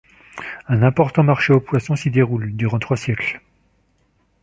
[0.67, 3.39] Un important marché aux poissons s'y déroule, durant trois siècles.